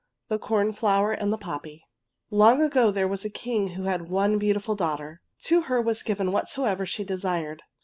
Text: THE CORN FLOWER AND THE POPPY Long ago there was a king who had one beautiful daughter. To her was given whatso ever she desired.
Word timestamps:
THE 0.29 0.39
CORN 0.39 0.73
FLOWER 0.73 1.11
AND 1.11 1.31
THE 1.31 1.37
POPPY 1.37 1.83
Long 2.31 2.59
ago 2.59 2.89
there 2.89 3.07
was 3.07 3.23
a 3.23 3.29
king 3.29 3.75
who 3.77 3.83
had 3.83 4.09
one 4.09 4.39
beautiful 4.39 4.73
daughter. 4.73 5.21
To 5.43 5.61
her 5.65 5.79
was 5.79 6.01
given 6.01 6.31
whatso 6.31 6.63
ever 6.63 6.87
she 6.87 7.03
desired. 7.03 7.61